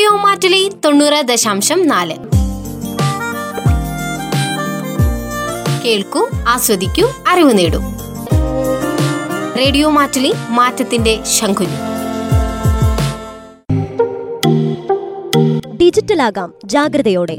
[0.00, 2.14] Radio Mattoli തൊണ്ണൂറ് ദശാംശം നാല്.
[5.84, 7.78] കേൾക്കൂ ആസ്വദിക്കൂ അറിവ് നേടൂ.
[9.58, 11.68] റേഡിയോ മാറ്റിലി മാറ്റത്തിന്റെ ശംഖുലി.
[15.76, 17.38] ഡിജിറ്റലാകാം ജാഗ്രതയോടെ.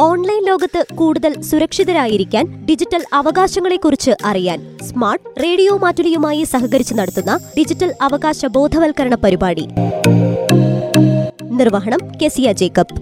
[0.00, 9.14] ഓൺലൈൻ ലോകത്ത് കൂടുതൽ സുരക്ഷിതരായിരിക്കാൻ ഡിജിറ്റൽ അവകാശങ്ങളെക്കുറിച്ച് അറിയാൻ സ്മാർട്ട് റേഡിയോ മാറ്റുലിയുമായി സഹകരിച്ച് നടത്തുന്ന ഡിജിറ്റൽ അവകാശ ബോധവൽക്കരണ
[9.14, 9.66] പരിപാടി.
[11.42, 12.96] നിർവഹണം കെസിയ ജേക്കബ്.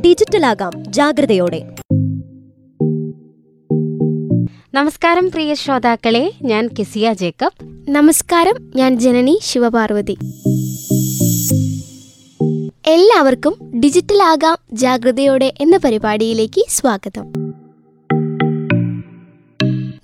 [0.00, 1.62] ഡിജിറ്റലാകാം ജാഗ്രതയോടെ.
[4.74, 7.90] നമസ്കാരം പ്രിയ ശ്രോതാക്കളെ ഞാൻ കെസിയ ജേക്കബ്.
[7.90, 10.16] നമസ്കാരം ഞാൻ ജനനി ശിവപാർവതി.
[12.84, 17.43] എല്ലാവർക്കും ഡിജിറ്റൽ ആകാം ജാഗ്രതയോടെ എന്ന പരിപാടിയിലേക്ക് സ്വാഗതം.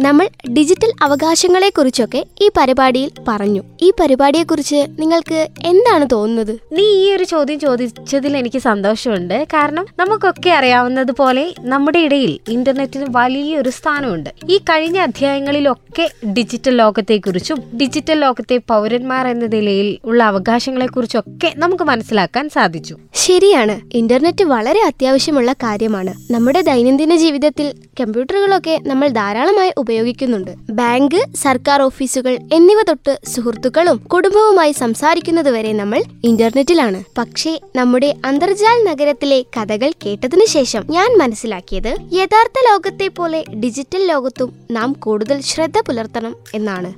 [0.01, 3.63] നമ്മൾ ഡിജിറ്റൽ അവകാശങ്ങളെക്കുറിച്ചൊക്കെ ഈ പരിപാടിയിൽ പറഞ്ഞു.
[3.83, 6.59] ഈ പരിപാടിയെക്കുറിച്ച് നിങ്ങൾക്ക് എന്താണ് തോന്നുന്നത്?
[6.73, 9.47] നീ ഈ ഒരു ചോദ്യം ചോദിച്ചതിൽ എനിക്ക് സന്തോഷമുണ്ട്.
[9.55, 14.31] കാരണം നമുക്കൊക്കെ അറിയാവുന്നത് പോലെ നമ്മുടെ ഇടയിൽ ഇന്റർനെറ്റിന് വലിയൊരു സ്ഥാനമുണ്ട്.
[14.51, 22.97] ഈ കഴിഞ്ഞ അധ്യായങ്ങളിലൊക്കെ ഡിജിറ്റൽ ലോകത്തെക്കുറിച്ചും ഡിജിറ്റൽ ലോകത്തെ പൗരന്മാർ എന്ന നിലയിൽ ഉള്ള അവകാശങ്ങളെക്കുറിച്ചൊക്കെ നമുക്ക് മനസ്സിലാക്കാൻ സാധിച്ചു.
[23.15, 23.81] ശരിയാണ്.
[23.93, 26.33] ഇന്റർനെറ്റ് വളരെ അത്യാവശ്യമുള്ള കാര്യമാണ്.
[26.33, 30.51] നമ്മുടെ ദൈനംദിന ജീവിതത്തിൽ കമ്പ്യൂട്ടറുകളൊക്കെ നമ്മൾ ധാരാളമായി ഉപയോഗിക്കുന്നുണ്ട്.
[30.71, 36.99] ബാങ്ക് സർക്കാർ ഓഫീസുകൾ എന്നിവ തൊട്ട് സുഹൃത്തുക്കളും കുടുംബവുമായി സംസാരിക്കുന്നത് വരെ നമ്മൾ ഇന്റർനെറ്റിലാണ്.
[37.19, 44.93] പക്ഷേ നമ്മുടെ അന്തർജാൽ നഗരത്തിലെ കഥകൾ കേട്ടതിനു ശേഷം ഞാൻ മനസ്സിലാക്കിയത് യഥാർത്ഥ ലോകത്തെ പോലെ ഡിജിറ്റൽ ലോകത്തും നാം
[44.93, 46.93] കൂടുതൽ ശ്രദ്ധ പുലർത്തണം എന്നാണ്.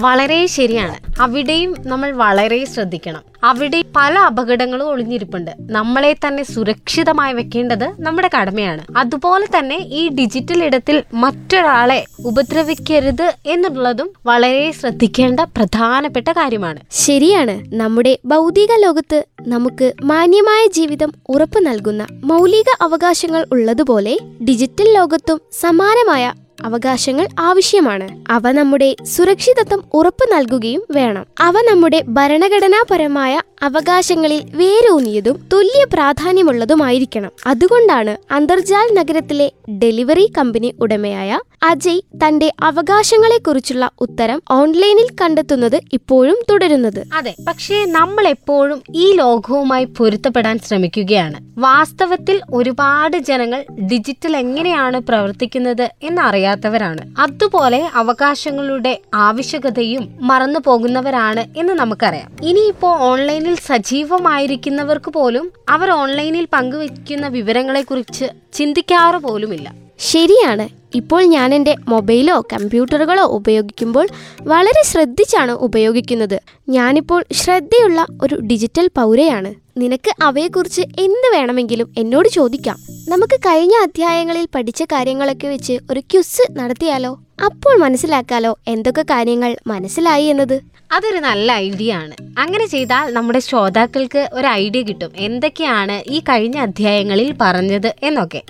[0.00, 1.22] വളരെ ശരിയാണ്.
[1.22, 3.20] അവിടെയും നമ്മൾ വളരെ ശ്രദ്ധിക്കണം.
[3.44, 5.50] അവിടെ പല അപകടങ്ങളും ഒളിഞ്ഞിരിപ്പുണ്ട്.
[5.60, 8.80] നമ്മളെ തന്നെ സുരക്ഷിതമായി വെക്കേണ്ടത് നമ്മുടെ കടമയാണ്.
[8.96, 16.80] അതുപോലെ തന്നെ ഈ ഡിജിറ്റൽ ഇടത്തിൽ മറ്റൊരാളെ ഉപദ്രവിക്കരുത് എന്നുള്ളതും വളരെ ശ്രദ്ധിക്കേണ്ട പ്രധാനപ്പെട്ട കാര്യമാണ്.
[16.90, 17.74] ശരിയാണ്.
[17.74, 24.18] നമ്മുടെ ഭൗതിക ലോകത്ത് നമുക്ക് മാന്യമായ ജീവിതം ഉറപ്പു നൽകുന്ന മൗലിക അവകാശങ്ങൾ ഉള്ളതുപോലെ
[24.48, 26.32] ഡിജിറ്റൽ ലോകത്തും സമാനമായ
[26.64, 28.08] അവകാശങ്ങൾ ആവശ്യമാണ്.
[28.30, 31.26] അവ നമ്മുടെ സുരക്ഷിതത്വം ഉറപ്പു നൽകുകയും വേണം.
[31.40, 37.30] അവ നമ്മുടെ ഭരണഘടനാപരമായ അവകാശങ്ങളിൽ വേരൂന്നിയതും തുല്യ പ്രാധാന്യമുള്ളതുമായിരിക്കണം.
[37.46, 47.04] അതുകൊണ്ടാണ് അന്തർജാൽ നഗരത്തിലെ ഡെലിവറി കമ്പനി ഉടമയായ അജയ് തന്റെ അവകാശങ്ങളെക്കുറിച്ചുള്ള ഉത്തരം ഓൺലൈനിൽ കണ്ടെത്തുന്നത് ഇപ്പോഴും തുടരുന്നത്.
[47.14, 51.34] അതെ പക്ഷേ നമ്മൾ എപ്പോഴും ഈ ലോകവുമായി പൊരുത്തപ്പെടാൻ ശ്രമിക്കുകയാണ്.
[51.58, 57.14] വാസ്തവത്തിൽ ഒരുപാട് ജനങ്ങൾ ഡിജിറ്റൽ എങ്ങനെയാണ് പ്രവർത്തിക്കുന്നത് എന്നറിയാത്തവരാണ്.
[57.18, 62.30] അതുപോലെ അവകാശങ്ങളുടെ ആവശ്യകതയും മറന്നു പോകുന്നവരാണ് എന്ന് നമുക്കറിയാം.
[62.42, 69.89] ഇനിയിപ്പോ ഓൺലൈനിൽ സജീവമായിരിക്കുന്നവർക്ക് പോലും അവർ ഓൺലൈനിൽ പങ്കുവയ്ക്കുന്ന വിവരങ്ങളെക്കുറിച്ച് ചിന്തിക്കാറ് പോലുമില്ല.
[70.00, 70.68] ശരിയാണ്.
[70.94, 74.08] ഇപ്പോൾ ഞാൻ എന്റെ മൊബൈലോ കമ്പ്യൂട്ടറുകളോ ഉപയോഗിക്കുമ്പോൾ
[74.42, 76.40] വളരെ ശ്രദ്ധിച്ചാണ് ഉപയോഗിക്കുന്നത്.
[76.68, 79.54] ഞാനിപ്പോൾ ശ്രദ്ധയുള്ള ഒരു ഡിജിറ്റൽ പൗരയാണ്.
[79.76, 82.78] നിനക്ക് അവയെക്കുറിച്ച് എന്ത് വേണമെങ്കിലും എന്നോട് ചോദിക്കാം.
[83.08, 87.20] നമുക്ക് കഴിഞ്ഞ അധ്യായങ്ങളിൽ പഠിച്ച കാര്യങ്ങളൊക്കെ വെച്ച് ഒരു ക്യുസ് നടത്തിയാലോ?
[87.44, 90.60] അപ്പോൾ മനസ്സിലാക്കാലോ എന്തൊക്കെ കാര്യങ്ങൾ മനസ്സിലായി എന്നത്?
[90.92, 92.12] അതൊരു നല്ല ഐഡിയ ആണ്.
[92.38, 95.10] അങ്ങനെ ചെയ്താൽ നമ്മുടെ ശ്രോതാക്കൾക്ക് ഒരു ഐഡിയ കിട്ടും.
[95.16, 98.42] എന്തൊക്കെയാണ് ഈ കഴിഞ്ഞ അധ്യായങ്ങളിൽ പറഞ്ഞത് എന്നൊക്കെ.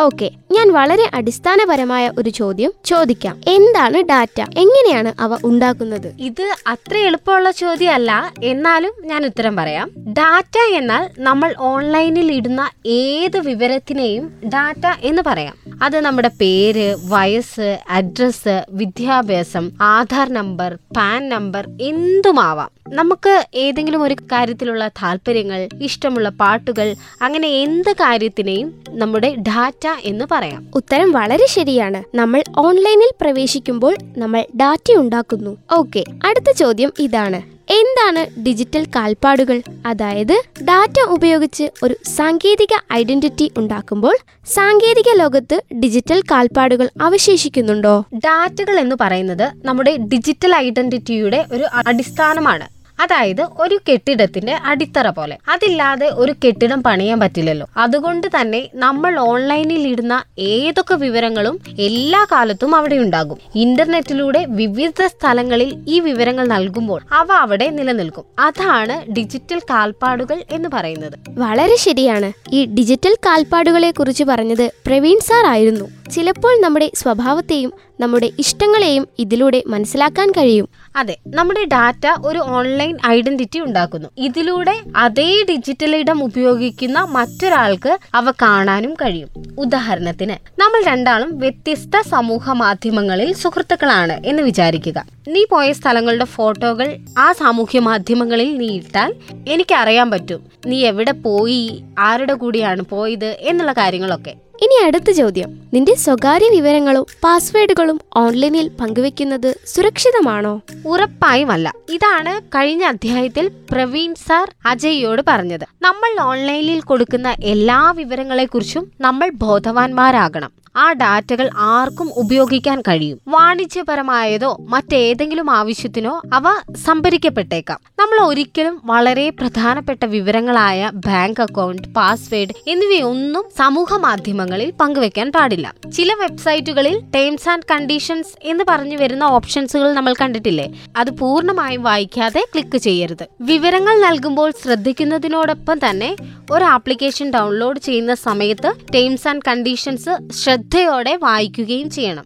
[0.00, 3.40] ഓക്കെ ഞാൻ വളരെ അടിസ്ഥാനപരമായ ഒരു ചോദ്യം ചോദിക്കാം.
[3.48, 4.40] എന്താണ് ഡാറ്റ?
[4.40, 6.12] എങ്ങനെയാണ് അവ ഉണ്ടാക്കുന്നത്?
[6.20, 8.32] ഇത് അത്ര എളുപ്പമുള്ള ചോദ്യമല്ല.
[8.42, 9.90] എന്നാലും ഞാൻ ഉത്തരം പറയാം.
[10.12, 15.56] ഡാറ്റ എന്നാൽ നമ്മൾ ഓൺലൈനിൽ ഇടുന്ന ഏത് വിവരത്തിനെയും ഡാറ്റ എന്ന് പറയാം.
[15.82, 22.70] അത് നമ്മുടെ പേര് വയസ്സ് അഡ്രസ്സ് വിദ്യാഭ്യാസം ആധാർ നമ്പർ പാൻ നമ്പർ എന്തുമാവാം.
[22.88, 30.66] നമുക്ക് ഏതെങ്കിലും ഒരു കാര്യത്തിലുള്ള താല്പര്യങ്ങൾ ഇഷ്ടമുള്ള പാട്ടുകൾ അങ്ങനെ എന്ത് കാര്യത്തിനെയും നമ്മുടെ ഡാറ്റ എന്ന് പറയാം.
[30.74, 32.16] ഉത്തരം വളരെ ശരിയാണ്.
[32.16, 35.56] നമ്മൾ ഓൺലൈനിൽ പ്രവേശിക്കുമ്പോൾ നമ്മൾ ഡാറ്റ ഉണ്ടാക്കുന്നു.
[35.76, 37.58] ഓക്കെ അടുത്ത ചോദ്യം ഇതാണ്.
[37.72, 39.62] എന്താണ് ഡിജിറ്റൽ കാൽപ്പാടുകൾ?
[39.86, 44.16] അതായത് ഡാറ്റ ഉപയോഗിച്ച് ഒരു സാങ്കേതിക ഐഡന്റിറ്റി ഉണ്ടാക്കുമ്പോൾ
[44.46, 48.04] സാങ്കേതിക ലോകത്ത് ഡിജിറ്റൽ കാൽപ്പാടുകൾ അവശേഷിക്കുന്നുണ്ടോ?
[48.16, 52.77] ഡാറ്റകൾ എന്ന് പറയുന്നത് നമ്മുടെ ഡിജിറ്റൽ ഐഡന്റിറ്റിയുടെ ഒരു അടിസ്ഥാനമാണ്.
[53.00, 55.36] അതായത് ഒരു കെട്ടിടത്തിന്റെ അടിത്തറ പോലെ.
[55.48, 57.66] അതില്ലാതെ ഒരു കെട്ടിടം പണിയാൻ പറ്റില്ലല്ലോ.
[57.76, 63.38] അതുകൊണ്ട് തന്നെ നമ്മൾ ഓൺലൈനിൽ ഇടുന്ന ഏതൊക്കെ വിവരങ്ങളും എല്ലാ കാലത്തും അവിടെ ഉണ്ടാകും.
[63.54, 68.24] ഇന്റർനെറ്റിലൂടെ വിവിധ സ്ഥലങ്ങളിൽ ഈ വിവരങ്ങൾ നൽകുമ്പോൾ അവ അവിടെ നിലനിൽക്കും.
[68.38, 71.12] അതാണ് ഡിജിറ്റൽ കാൽപ്പാടുകൾ എന്ന് പറയുന്നത്.
[71.28, 72.32] വളരെ ശരിയാണ്.
[72.52, 75.84] ഈ ഡിജിറ്റൽ കാൽപ്പാടുകളെ കുറിച്ച് പറഞ്ഞത് പ്രവീൺ സാർ ആയിരുന്നു.
[76.10, 80.68] ചിലപ്പോൾ നമ്മുടെ സ്വഭാവത്തെയും നമ്മുടെ ഇഷ്ടങ്ങളെയും ഇതിലൂടെ മനസ്സിലാക്കാൻ കഴിയും.
[80.96, 84.08] അതെ നമ്മുടെ ഡാറ്റ ഒരു ഓൺലൈൻ ഐഡന്റിറ്റി ഉണ്ടാക്കുന്നു.
[84.18, 89.28] ഇതിലൂടെ അതേ ഡിജിറ്റൽ ഇടം ഉപയോഗിക്കുന്ന മറ്റൊരാൾക്ക് അവ കാണാനും കഴിയും.
[89.58, 95.17] ഉദാഹരണത്തിന് നമ്മൾ രണ്ടാളും വ്യത്യസ്ത സമൂഹ മാധ്യമങ്ങളിൽ സുഹൃത്തുക്കളാണ് എന്ന് വിചാരിക്കുക.
[95.28, 99.14] നീ പോയ സ്ഥലങ്ങളുടെ ഫോട്ടോകൾ ആ സാമൂഹ്യ മാധ്യമങ്ങളിൽ നീ ഇട്ടാൽ
[99.48, 100.40] എനിക്കറിയാൻ പറ്റും.
[100.66, 104.34] നീ എവിടെ പോയി ആരുടെ കൂടിയാണ് പോയത് എന്നുള്ള കാര്യങ്ങളൊക്കെ.
[104.62, 105.58] ഇനി അടുത്ത ചോദ്യം.
[105.74, 110.60] നിന്റെ സ്വകാര്യ വിവരങ്ങളും പാസ്വേഡുകളും ഓൺലൈനിൽ പങ്കുവെക്കുന്നത് സുരക്ഷിതമാണോ?
[110.86, 115.66] ഉറപ്പായും അല്ല ഇതാണ് കഴിഞ്ഞ അധ്യായത്തിൽ പ്രവീൺ സാർ അജയ്യോട് പറഞ്ഞത്.
[115.82, 120.52] നമ്മൾ ഓൺലൈനിൽ കൊടുക്കുന്ന എല്ലാ വിവരങ്ങളെക്കുറിച്ചും നമ്മൾ ബോധവാന്മാരാകണം.
[120.76, 123.20] ആ ഡാറ്റകൾ ആർക്കും ഉപയോഗിക്കാൻ കഴിയും.
[123.28, 126.42] വാണിജ്യപരമായതോ മറ്റേതെങ്കിലും ആവശ്യത്തിനോ അവ
[126.84, 127.78] സംഭരിക്കപ്പെട്ടേക്കാം.
[127.98, 135.74] നമ്മൾ ഒരിക്കലും വളരെ പ്രധാനപ്പെട്ട വിവരങ്ങളായ ബാങ്ക് അക്കൗണ്ട് പാസ്വേഡ് എന്നിവയൊന്നും സമൂഹ മാധ്യമങ്ങളിൽ പങ്കുവെക്കാൻ പാടില്ല.
[135.96, 140.82] ചില വെബ്സൈറ്റുകളിൽ ടേംസ് ആൻഡ് കണ്ടീഷൻസ് എന്ന് പറഞ്ഞു വരുന്ന ഓപ്ഷൻസുകൾ നമ്മൾ കണ്ടിട്ടില്ലേ?
[140.96, 143.26] അത് പൂർണമായും വായിക്കാതെ ക്ലിക്ക് ചെയ്യരുത്.
[143.40, 146.16] വിവരങ്ങൾ നൽകുമ്പോൾ ശ്രദ്ധിക്കുന്നതിനോടൊപ്പം തന്നെ
[146.50, 152.24] ഒരു ആപ്ലിക്കേഷൻ ഡൗൺലോഡ് ചെയ്യുന്ന സമയത്ത് ടേംസ് ആൻഡ് കണ്ടീഷൻസ് ശ്രദ്ധയോടെ വായിക്കുകയും ചെയ്യണം.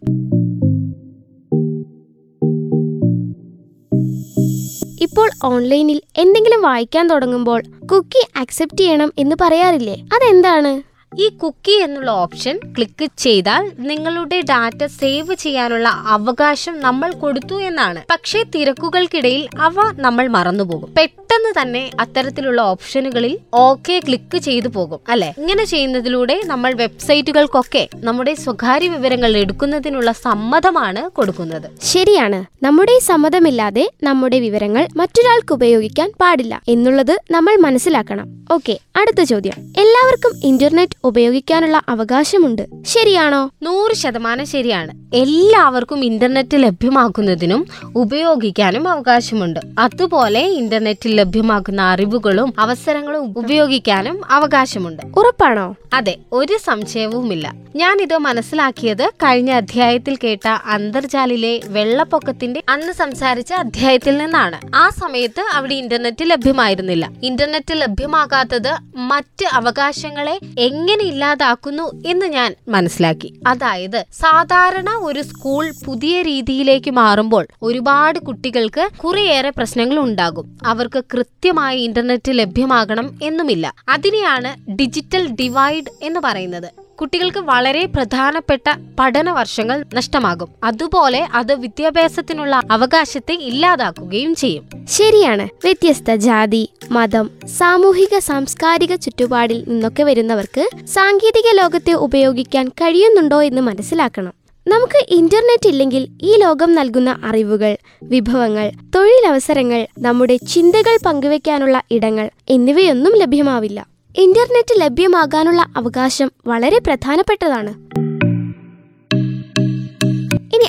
[5.00, 7.62] ഇപ്പോൾ ഓൺലൈനിൽ എന്തെങ്കിലും വായിക്കാൻ തുടങ്ങുമ്പോൾ
[7.93, 9.96] കുക്കി അക്സെപ്റ്റ് ചെയ്യണം എന്ന് പറയാറില്ലേ?
[10.14, 10.92] അതെന്താണ്?
[11.19, 18.03] ഈ കുക്കി എന്നുള്ള ഓപ്ഷൻ ക്ലിക്ക് ചെയ്താൽ നിങ്ങളുടെ ഡാറ്റ സേവ് ചെയ്യാനുള്ള അവകാശം നമ്മൾ കൊടുത്തു എന്നാണ്.
[18.11, 20.94] പക്ഷേ തിരക്കുകൾക്കിടയിൽ അവ നമ്മൾ മറന്നുപോകും.
[20.97, 25.35] പെട്ടെന്ന് തന്നെ അത്തരത്തിലുള്ള ഓപ്ഷനുകളിൽ ഓക്കെ ക്ലിക്ക് ചെയ്തു പോകും അല്ലെ?
[25.38, 31.70] ഇങ്ങനെ ചെയ്യുന്നതിലൂടെ നമ്മൾ വെബ്സൈറ്റുകൾക്കൊക്കെ നമ്മുടെ സ്വകാര്യ വിവരങ്ങൾ എടുക്കുന്നതിനുള്ള സമ്മതമാണ് കൊടുക്കുന്നത്.
[31.82, 32.44] ശരിയാണ്.
[32.62, 38.26] നമ്മുടെ സമ്മതമില്ലാതെ നമ്മുടെ വിവരങ്ങൾ മറ്റൊരാൾക്ക് ഉപയോഗിക്കാൻ പാടില്ല എന്നുള്ളത് നമ്മൾ മനസ്സിലാക്കണം.
[38.53, 39.53] ഓക്കെ അടുത്ത ചോദ്യം.
[39.79, 42.66] എല്ലാവർക്കും ഇന്റർനെറ്റ് ഉപയോഗിക്കാനുള്ള അവകാശമുണ്ട്.
[42.84, 43.50] ശരിയാണോ?
[43.62, 45.16] നൂറ് ശതമാനം ശരിയാണ്.
[45.16, 47.66] എല്ലാവർക്കും ഇന്റർനെറ്റ് ലഭ്യമാക്കുന്നതിനും
[47.96, 49.60] ഉപയോഗിക്കാനും അവകാശമുണ്ട്.
[49.78, 55.02] അതുപോലെ ഇന്റർനെറ്റിൽ ലഭ്യമാക്കുന്ന അറിവുകളും അവസരങ്ങളും ഉപയോഗിക്കാനും അവകാശമുണ്ട്.
[55.16, 55.75] ഉറപ്പാണോ?
[55.94, 57.54] അതെ ഒരു സംശയവുമില്ല.
[57.76, 64.60] ഞാനിത് മനസ്സിലാക്കിയത് കഴിഞ്ഞ അധ്യായത്തിൽ കേട്ട അന്തർജാലിലെ വെള്ളപ്പൊക്കത്തിന്റെ അന്ന് സംസാരിച്ച അധ്യായത്തിൽ നിന്നാണ്.
[64.75, 67.10] ആ സമയത്ത് അവിടെ ഇന്റർനെറ്റ് ലഭ്യമായിരുന്നില്ല.
[67.22, 73.41] ഇന്റർനെറ്റ് ലഭ്യമാകാത്തത് മറ്റ് അവകാശങ്ങളെ എങ്ങനെ ഇല്ലാതാക്കുന്നു എന്ന് ഞാൻ മനസ്സിലാക്കി.
[73.47, 80.59] അതായത് സാധാരണ ഒരു സ്കൂൾ പുതിയ രീതിയിലേക്ക് മാറുമ്പോൾ ഒരുപാട് കുട്ടികൾക്ക് കുറേയേറെ പ്രശ്നങ്ങൾ ഉണ്ടാകും.
[80.67, 83.75] അവർക്ക് കൃത്യമായി ഇന്റർനെറ്റ് ലഭ്യമാകണം എന്നുമില്ല.
[83.89, 86.81] അതിനെയാണ് ഡിജിറ്റൽ ഡിവൈഡ് എന്ന് പറയുന്നത്.
[87.00, 90.49] കുട്ടികൾക്ക് വളരെ പ്രധാനപ്പെട്ട പഠന വർഷങ്ങൾ നഷ്ടമാകും.
[90.65, 94.87] അതുപോലെ അത് വിദ്യാഭ്യാസത്തിനുള്ള അവകാശത്തെ ഇല്ലാതാക്കുകയും ചെയ്യും.
[94.91, 95.49] ശരിയാണ്.
[95.65, 104.33] വ്യത്യസ്ത ജാതി മതം സാമൂഹിക സാംസ്കാരിക ചുറ്റുപാടിൽ നിന്നൊക്കെ വരുന്നവർക്ക് സാങ്കേതിക ലോകത്തെ ഉപയോഗിക്കാൻ കഴിയുന്നുണ്ടോ എന്ന് മനസ്സിലാക്കണം.
[104.69, 113.92] നമുക്ക് ഇന്റർനെറ്റ് ഇല്ലെങ്കിൽ ഈ ലോകം നൽകുന്ന അറിവുകൾ വിഭവങ്ങൾ തൊഴിലവസരങ്ങൾ നമ്മുടെ ചിന്തകൾ പങ്കുവെക്കാനുള്ള ഇടങ്ങൾ എന്നിവയൊന്നും ലഭ്യമാവില്ല.
[114.14, 117.73] ഇന്റർനെറ്റ് ലഭ്യമാകാനുള്ള അവകാശം വളരെ പ്രധാനപ്പെട്ടതാണ്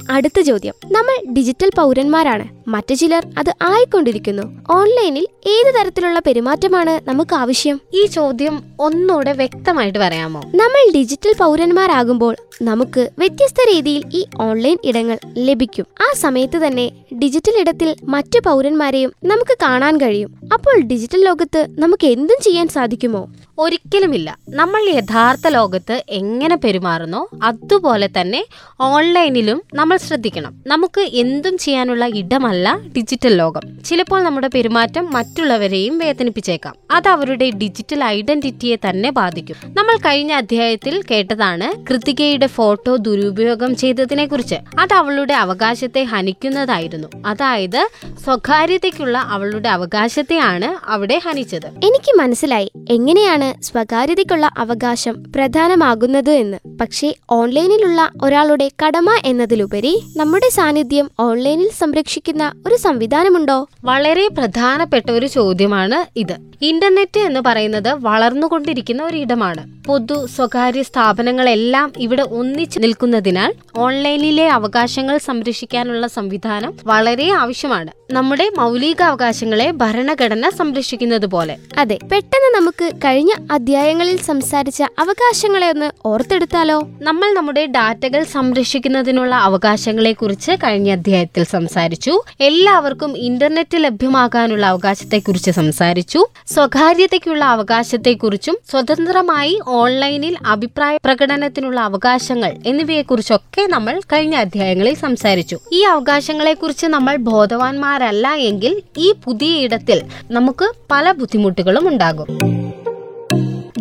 [0.09, 0.73] അടുത്ത ചോദ്യം.
[0.91, 2.69] നമ്മൾ ഡിജിറ്റൽ പൗരന്മാരാണ്.
[2.69, 4.43] മറ്റു ചിലർ അത് ആയിക്കൊണ്ടിരിക്കുന്നു.
[4.69, 7.81] ഓൺലൈനിൽ ഏത് തരത്തിലുള്ള പെരുമാറ്റമാണ് നമുക്ക് ആവശ്യം?
[7.93, 10.39] ഈ ചോദ്യം ഒന്നുകൂടെ വ്യക്തമായിട്ട് പറയാമോ?
[10.39, 15.85] നമ്മൾ ഡിജിറ്റൽ പൗരന്മാരാകുമ്പോൾ നമുക്ക് വ്യത്യസ്ത രീതിയിൽ ഈ ഓൺലൈൻ ഇടങ്ങൾ ലഭിക്കും.
[16.01, 16.91] ആ സമയത്ത് തന്നെ
[17.23, 20.35] ഡിജിറ്റൽ ഇടത്തിൽ മറ്റു പൗരന്മാരെയും നമുക്ക് കാണാൻ കഴിയും.
[20.53, 23.31] അപ്പോൾ ഡിജിറ്റൽ ലോകത്ത് നമുക്ക് എന്തും ചെയ്യാൻ സാധിക്കുമോ?
[23.57, 24.37] ഒരിക്കലുമില്ല.
[24.49, 28.45] നമ്മൾ യഥാർത്ഥ ലോകത്ത് എങ്ങനെ പെരുമാറുന്നോ അതുപോലെ തന്നെ
[28.81, 30.53] ഓൺലൈനിലും നമ്മൾ ശ്രദ്ധിക്കണം.
[30.67, 33.61] നമുക്ക് എന്തും ചെയ്യാനുള്ള ഇടമല്ല ഡിജിറ്റൽ ലോകം.
[33.85, 36.75] ചിലപ്പോൾ നമ്മുടെ പെരുമാറ്റം മറ്റുള്ളവരെയും വേദനിപ്പിച്ചേക്കാം.
[36.91, 39.55] അത് അവരുടെ ഡിജിറ്റൽ ഐഡന്റിറ്റിയെ തന്നെ ബാധിക്കും.
[39.77, 47.07] നമ്മൾ കഴിഞ്ഞ അധ്യായത്തിൽ കേട്ടതാണ് കൃതികയുടെ ഫോട്ടോ ദുരുപയോഗം ചെയ്തതിനെ കുറിച്ച് അത് അവളുടെ അവകാശത്തെ ഹനിക്കുന്നതായിരുന്നു.
[47.25, 47.89] അതായത്
[48.23, 51.67] സ്വകാര്യതയ്ക്കുള്ള അവളുടെ അവകാശത്തെയാണ് അവിടെ ഹനിച്ചത്.
[51.67, 52.71] എനിക്ക് മനസ്സിലായി.
[52.89, 56.77] എങ്ങനെയാണ് സ്വകാര്യതയ്ക്കുള്ള അവകാശം പ്രധാനമാകുന്നത് എന്ന്.
[56.81, 63.67] പക്ഷേ ഓൺലൈനിലുള്ള ഒരാളുടെ കടമ എന്നതിലുപരി നമ്മുടെ സാന്നിധ്യം ഓൺലൈനിൽ സംരക്ഷിക്കുന്ന ഒരു സംവിധാനമുണ്ടോ?
[63.85, 66.35] വളരെ പ്രധാനപ്പെട്ട ഒരു ചോദ്യമാണ് ഇത്.
[66.61, 76.07] ഇന്റർനെറ്റ് എന്ന് പറയുന്നത് വളർന്നുകൊണ്ടിരിക്കുന്ന ഒരു ഇടമാണ് പൊതു സ്വകാര്യ സ്ഥാപനങ്ങളെല്ലാം ഇവിടെ ഒന്നിച്ചു നിൽക്കുന്നതിനാൽ ഓൺലൈനിലെ അവകാശങ്ങൾ സംരക്ഷിക്കാനുള്ള
[76.07, 77.91] സംവിധാനം വളരെ ആവശ്യമാണ്.
[78.13, 81.57] നമ്മുടെ മൗലിക അവകാശങ്ങളെ ഭരണഘടന സംരക്ഷിക്കുന്നത് പോലെ.
[81.77, 86.87] അതെ പെട്ടെന്ന് നമുക്ക് കഴിഞ്ഞ അധ്യായങ്ങളിൽ സംസാരിച്ച അവകാശങ്ങളെ ഒന്ന് ഓർത്തെടുത്താലോ?
[87.01, 92.21] നമ്മൾ നമ്മുടെ ഡാറ്റകൾ സംരക്ഷിക്കുന്നതിനുള്ള അവകാശങ്ങളെ കുറിച്ച് കഴിഞ്ഞ അധ്യായത്തിൽ സംസാരിച്ചു.
[92.41, 96.25] എല്ലാവർക്കും ഇന്റർനെറ്റ് ലഭ്യമാകാനുള്ള അവകാശത്തെക്കുറിച്ച് സംസാരിച്ചു.
[96.47, 105.59] സ്വകാര്യതയ്ക്കുള്ള അവകാശത്തെക്കുറിച്ചും സ്വതന്ത്രമായി ഓൺലൈനിൽ അഭിപ്രായ പ്രകടനത്തിനുള്ള അവകാശങ്ങൾ എന്നിവയെക്കുറിച്ചൊക്കെ നമ്മൾ കഴിഞ്ഞ അധ്യായങ്ങളിൽ സംസാരിച്ചു.
[105.73, 110.01] ഈ അവകാശങ്ങളെക്കുറിച്ച് നമ്മൾ ബോധവാന്മാരല്ല എങ്കിൽ ഈ പുതിയ ഇടത്തിൽ
[110.31, 112.27] നമുക്ക് പല ബുദ്ധിമുട്ടുകളും ഉണ്ടാകും.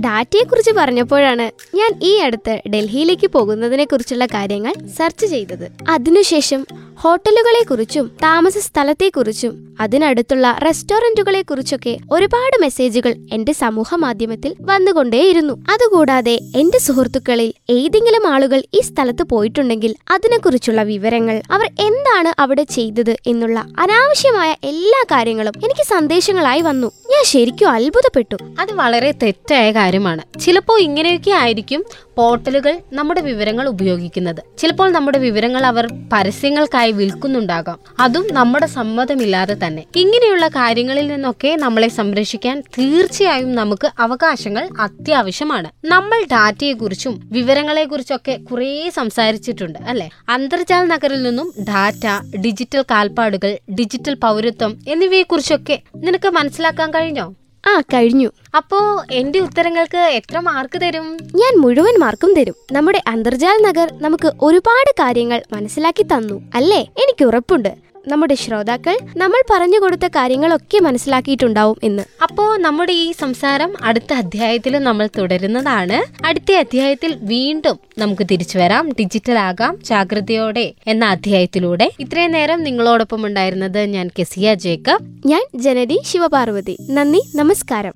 [0.01, 5.67] ഡാറ്റയെക്കുറിച്ച് പറഞ്ഞപ്പോഴാണ് ഞാൻ ഈ അടുത്ത് ഡൽഹിയിലേക്ക് പോകുന്നതിനെ കുറിച്ചുള്ള കാര്യങ്ങൾ സെർച്ച് ചെയ്തത്.
[5.89, 6.67] അതിനുശേഷം
[6.99, 15.55] ഹോട്ടലുകളെ കുറിച്ചും താമസ സ്ഥലത്തെക്കുറിച്ചും അതിനടുത്തുള്ള റെസ്റ്റോറന്റുകളെ കുറിച്ചൊക്കെ ഒരുപാട് മെസ്സേജുകൾ എന്റെ സമൂഹ മാധ്യമത്തിൽ വന്നുകൊണ്ടേയിരുന്നു.
[15.71, 23.59] അതുകൂടാതെ എന്റെ സുഹൃത്തുക്കളിൽ ഏതെങ്കിലും ആളുകൾ ഈ സ്ഥലത്ത് പോയിട്ടുണ്ടെങ്കിൽ അതിനെക്കുറിച്ചുള്ള വിവരങ്ങൾ അവർ എന്താണ് അവിടെ ചെയ്തത് എന്നുള്ള
[23.79, 26.87] അനാവശ്യമായ എല്ലാ കാര്യങ്ങളും എനിക്ക് സന്ദേശങ്ങളായി വന്നു.
[26.87, 28.37] ഞാൻ ശരിക്കും അത്ഭുതപ്പെട്ടു.
[28.61, 30.41] അത് വളരെ തെറ്റായ കാര്യമാണ്.
[30.41, 31.85] ചിലപ്പോൾ ഇങ്ങനെയൊക്കെ ആയിരിക്കും
[32.17, 34.59] പോർട്ടലുകൾ നമ്മുടെ വിവരങ്ങൾ ഉപയോഗിക്കുന്നത്.
[34.59, 37.79] ചിലപ്പോൾ നമ്മുടെ വിവരങ്ങൾ അവർ പരസ്യങ്ങൾക്കായി വിൽക്കുന്നുണ്ടാകാം.
[37.99, 39.72] അതും നമ്മുടെ സമ്മതമില്ലാതെ തന്നെ.
[39.81, 45.71] ഇങ്ങനെയുള്ള കാര്യങ്ങളിൽ നിന്നൊക്കെ നമ്മളെ സംരക്ഷിക്കാൻ തീർച്ചയായും നമുക്ക് അവകാശങ്ങൾ അത്യാവശ്യമാണ്.
[45.85, 50.11] നമ്മൾ ഡാറ്റയെക്കുറിച്ചും വിവരങ്ങളെക്കുറിച്ചൊക്കെ കുറേ സംസാരിച്ചിട്ടുണ്ട് അല്ലെ?
[50.29, 57.35] അന്തർജാല നഗറിൽ നിന്നും ഡാറ്റ ഡിജിറ്റൽ കാൽപ്പാടുകൾ ഡിജിറ്റൽ പൗരത്വം എന്നിവയെക്കുറിച്ചൊക്കെ നിനക്ക് മനസ്സിലാക്കാൻ കഴിഞ്ഞോ?
[57.67, 58.31] ആ കഴിഞ്ഞു.
[58.57, 61.19] അപ്പോ എന്റെ ഉത്തരങ്ങൾക്ക് എത്ര മാർക്ക് തരും?
[61.35, 62.55] ഞാൻ മുഴുവൻ മാർക്കും തരും.
[62.73, 66.81] നമ്മുടെ അന്തർജാൽ നഗർ നമുക്ക് ഒരുപാട് കാര്യങ്ങൾ മനസ്സിലാക്കി തന്നു അല്ലേ?
[66.81, 67.92] എനിക്ക് ഉറപ്പുണ്ട്.
[68.09, 72.03] നമ്മുടെ ശ്രോതാക്കൾ നമ്മൾ പറഞ്ഞു കൊടുത്ത കാര്യങ്ങളൊക്കെ മനസ്സിലാക്കിയിട്ടുണ്ടാവും എന്ന്.
[72.23, 76.27] അപ്പോ നമ്മുടെ ഈ സംസാരം അടുത്ത അധ്യായത്തിൽ നമ്മൾ തുടരുന്നതാണ്.
[76.27, 78.89] അടുത്ത അധ്യായത്തിൽ വീണ്ടും നമുക്ക് തിരിച്ചു വരാം.
[78.89, 81.91] ഡിജിറ്റൽ ആകാം ജാഗ്രതയോടെ എന്ന അധ്യായത്തിലൂടെ.
[82.01, 85.29] ഇത്രയും നേരം നിങ്ങളോടൊപ്പം ഉണ്ടായിരുന്നത് ഞാൻ കെസിയ ജേക്കബ്.
[85.29, 86.77] ഞാൻ ജനനി ശിവപാർവതി.
[86.91, 87.93] നന്ദി നമസ്കാരം.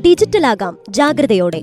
[0.00, 1.62] ഡിജിറ്റൽ ആകാം ജാഗ്രതയോടെ.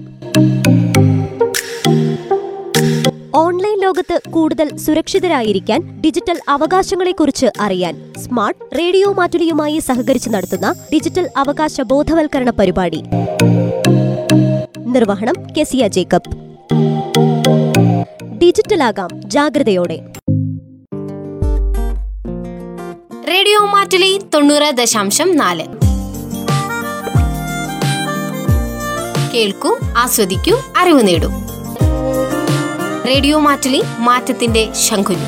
[3.80, 13.04] ലോകത്ത് കൂടുതൽ സുരക്ഷിതരായിരിക്കാൻ ഡിജിറ്റൽ അവകാശങ്ങളെക്കുറിച്ച് അറിയാൻ സ്മാർട്ട് റേഡിയോ മാറ്റുലിയുമായി സഹകരിച്ച് നടത്തുന്ന ഡിജിറ്റൽ അവകാശ ബോധവൽക്കരണ പരിപാടി.
[14.80, 16.50] നിർവഹണം കെസിയ ജേക്കബ്.
[18.42, 20.00] ഡിജിറ്റൽ ആകാം ജാഗ്രതയോടെ.
[23.30, 25.66] റേഡിയോ മാറ്റുലി തൊണ്ണൂറ് ദശാംശം നാല്.
[29.34, 31.49] കേൾക്കൂ ആസ്വദിക്കൂ അറിവ് നേടൂ.
[33.10, 35.28] റേഡിയോ മാറ്റിലി മാറ്റത്തിന്റെ ശംഖുലി